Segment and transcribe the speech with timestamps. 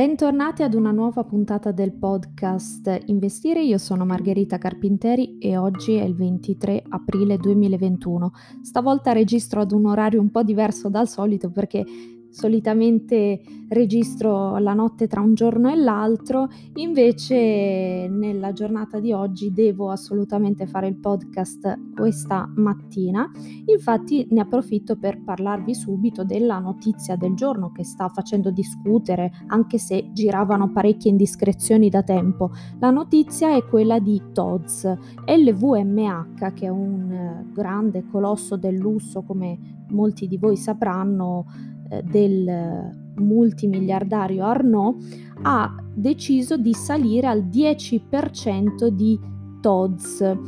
[0.00, 3.62] Bentornati ad una nuova puntata del podcast Investire.
[3.62, 8.32] Io sono Margherita Carpinteri e oggi è il 23 aprile 2021.
[8.62, 11.84] Stavolta registro ad un orario un po' diverso dal solito perché
[12.30, 19.90] solitamente registro la notte tra un giorno e l'altro, invece nella giornata di oggi devo
[19.90, 23.30] assolutamente fare il podcast questa mattina,
[23.66, 29.78] infatti ne approfitto per parlarvi subito della notizia del giorno che sta facendo discutere, anche
[29.78, 32.50] se giravano parecchie indiscrezioni da tempo.
[32.78, 39.78] La notizia è quella di TODS, LVMH, che è un grande colosso del lusso come
[39.90, 44.96] molti di voi sapranno eh, del multimiliardario Arnaud
[45.42, 49.18] ha deciso di salire al 10% di
[49.60, 50.38] TODS.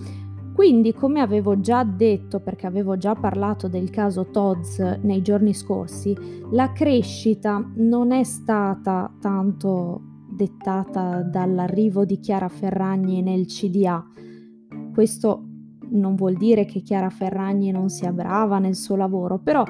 [0.54, 6.14] Quindi, come avevo già detto, perché avevo già parlato del caso TODS nei giorni scorsi,
[6.50, 14.04] la crescita non è stata tanto dettata dall'arrivo di Chiara Ferragni nel CDA.
[14.92, 15.46] Questo
[15.90, 19.64] non vuol dire che Chiara Ferragni non sia brava nel suo lavoro, però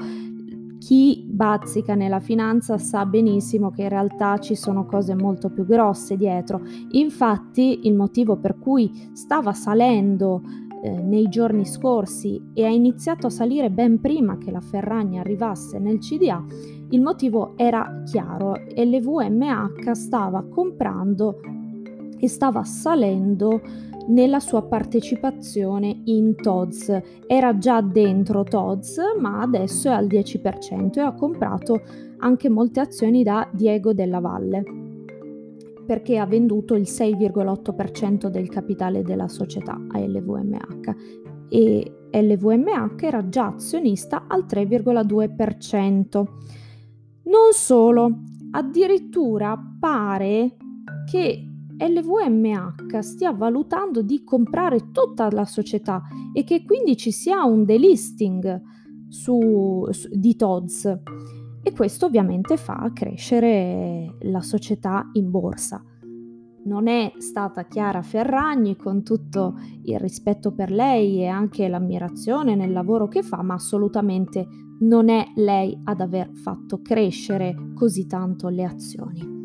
[0.82, 6.16] chi bazzica nella finanza sa benissimo che in realtà ci sono cose molto più grosse
[6.16, 6.60] dietro.
[6.90, 10.42] Infatti il motivo per cui stava salendo
[10.82, 15.78] eh, nei giorni scorsi e ha iniziato a salire ben prima che la Ferragni arrivasse
[15.78, 16.44] nel CDA,
[16.90, 21.38] il motivo era chiaro e l'EVMH stava comprando
[22.18, 23.60] e stava salendo
[24.08, 27.00] nella sua partecipazione in TODS.
[27.26, 31.82] Era già dentro TODS, ma adesso è al 10% e ha comprato
[32.18, 34.64] anche molte azioni da Diego della Valle
[35.84, 40.94] perché ha venduto il 6,8% del capitale della società a LVMH
[41.48, 46.24] e LVMH era già azionista al 3,2%.
[47.24, 48.20] Non solo,
[48.52, 50.56] addirittura pare
[51.10, 56.02] che LVMH stia valutando di comprare tutta la società
[56.32, 58.60] e che quindi ci sia un delisting
[59.08, 60.98] su, su, di TODS
[61.62, 65.82] e questo ovviamente fa crescere la società in borsa.
[66.64, 72.72] Non è stata Chiara Ferragni con tutto il rispetto per lei e anche l'ammirazione nel
[72.72, 74.46] lavoro che fa, ma assolutamente
[74.80, 79.41] non è lei ad aver fatto crescere così tanto le azioni.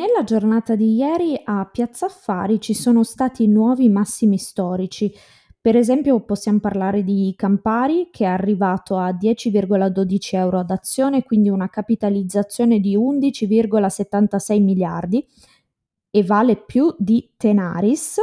[0.00, 5.12] Nella giornata di ieri a Piazza Affari ci sono stati nuovi massimi storici.
[5.60, 11.50] Per esempio possiamo parlare di Campari che è arrivato a 10,12 euro ad azione, quindi
[11.50, 15.22] una capitalizzazione di 11,76 miliardi
[16.08, 18.20] e vale più di Tenaris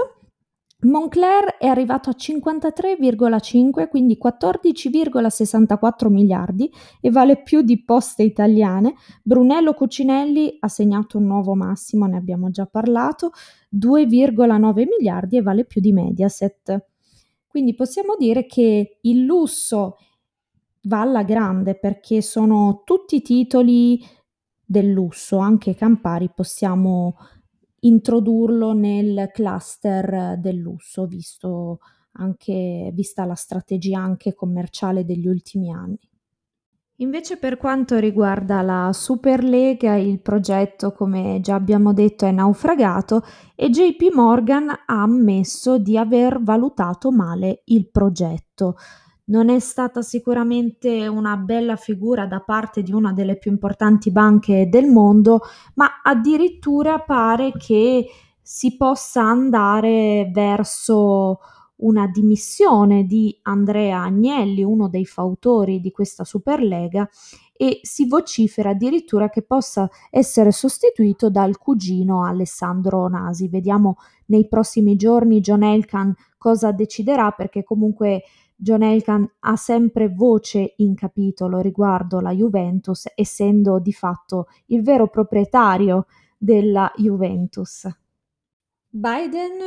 [0.80, 6.72] Moncler è arrivato a 53,5, quindi 14,64 miliardi
[7.02, 8.94] e vale più di Poste Italiane.
[9.24, 13.32] Brunello Cucinelli ha segnato un nuovo massimo, ne abbiamo già parlato,
[13.76, 16.86] 2,9 miliardi e vale più di Mediaset.
[17.48, 19.98] Quindi possiamo dire che il lusso
[20.84, 24.00] va alla grande perché sono tutti titoli
[24.64, 27.16] del lusso, anche Campari possiamo
[27.82, 31.80] introdurlo nel cluster del lusso, visto
[32.14, 36.00] anche, vista la strategia anche commerciale degli ultimi anni.
[37.00, 43.22] Invece per quanto riguarda la Superlega, il progetto, come già abbiamo detto, è naufragato
[43.56, 48.78] e JP Morgan ha ammesso di aver valutato male il progetto
[49.30, 54.70] non è stata sicuramente una bella figura da parte di una delle più importanti banche
[54.70, 55.42] del mondo,
[55.76, 58.06] ma addirittura pare che
[58.42, 61.40] si possa andare verso
[61.78, 67.08] una dimissione di Andrea Agnelli, uno dei fautori di questa Superlega,
[67.54, 73.48] e si vocifera addirittura che possa essere sostituito dal cugino Alessandro Nasi.
[73.50, 76.16] Vediamo nei prossimi giorni John Elkan
[76.48, 78.24] cosa deciderà perché comunque
[78.56, 85.10] John Elkan ha sempre voce in capitolo riguardo la Juventus, essendo di fatto il vero
[85.10, 86.06] proprietario
[86.38, 87.86] della Juventus.
[88.88, 89.60] Biden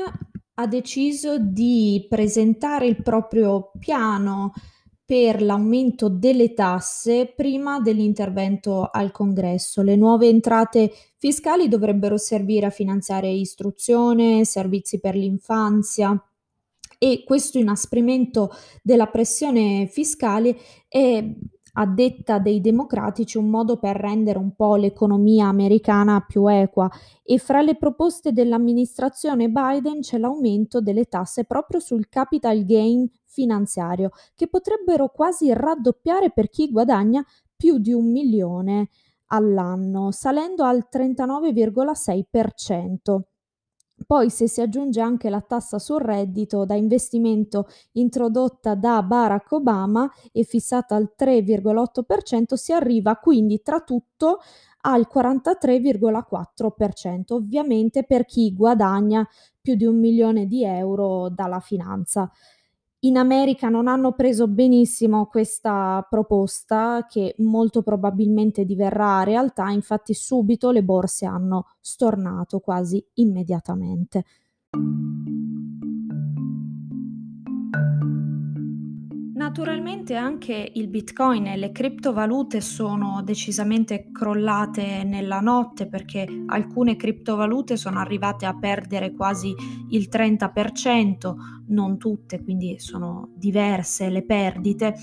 [0.55, 4.53] ha deciso di presentare il proprio piano
[5.05, 9.82] per l'aumento delle tasse prima dell'intervento al Congresso.
[9.82, 16.19] Le nuove entrate fiscali dovrebbero servire a finanziare istruzione, servizi per l'infanzia,
[17.02, 18.50] e questo inasprimento
[18.82, 20.55] della pressione fiscale
[20.87, 21.35] è
[21.75, 26.91] a detta dei democratici, un modo per rendere un po' l'economia americana più equa
[27.23, 34.11] e fra le proposte dell'amministrazione Biden c'è l'aumento delle tasse proprio sul capital gain finanziario,
[34.35, 37.25] che potrebbero quasi raddoppiare per chi guadagna
[37.56, 38.91] più di un milione
[39.29, 43.30] all'anno, salendo al 39,6%.
[44.11, 50.11] Poi se si aggiunge anche la tassa sul reddito da investimento introdotta da Barack Obama
[50.33, 54.41] e fissata al 3,8%, si arriva quindi tra tutto
[54.81, 59.25] al 43,4%, ovviamente per chi guadagna
[59.61, 62.29] più di un milione di euro dalla finanza.
[63.02, 70.70] In America non hanno preso benissimo questa proposta che molto probabilmente diverrà realtà, infatti subito
[70.70, 74.25] le borse hanno stornato quasi immediatamente.
[79.50, 87.76] Naturalmente anche il Bitcoin e le criptovalute sono decisamente crollate nella notte perché alcune criptovalute
[87.76, 89.52] sono arrivate a perdere quasi
[89.88, 91.35] il 30%,
[91.67, 94.94] non tutte, quindi sono diverse le perdite,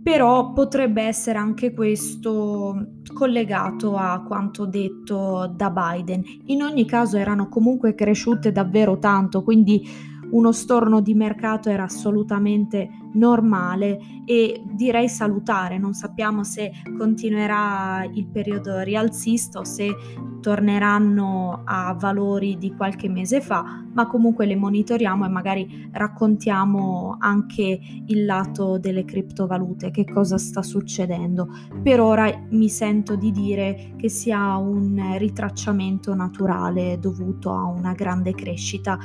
[0.00, 6.22] però potrebbe essere anche questo collegato a quanto detto da Biden.
[6.44, 12.88] In ogni caso erano comunque cresciute davvero tanto, quindi uno storno di mercato era assolutamente
[13.12, 15.78] normale e direi salutare.
[15.78, 19.94] Non sappiamo se continuerà il periodo rialzista o se
[20.40, 27.80] torneranno a valori di qualche mese fa, ma comunque le monitoriamo e magari raccontiamo anche
[28.06, 31.48] il lato delle criptovalute, che cosa sta succedendo.
[31.82, 38.32] Per ora mi sento di dire che sia un ritracciamento naturale dovuto a una grande
[38.32, 38.98] crescita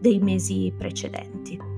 [0.00, 1.69] dei mesi precedenti.